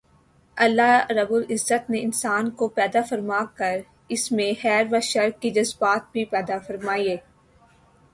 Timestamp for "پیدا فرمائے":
6.25-7.17